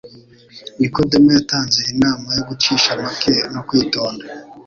Nikodemu 0.79 1.29
yatanze 1.37 1.79
inama 1.93 2.27
yo 2.37 2.43
gucisha 2.49 2.89
make 3.03 3.33
no 3.53 3.61
kwitonda. 3.67 4.23